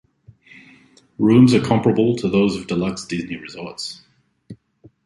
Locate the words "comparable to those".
1.63-2.55